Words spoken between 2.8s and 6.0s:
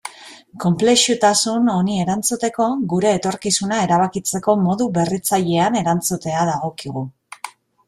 gure etorkizuna erabakitzeko modu berritzailean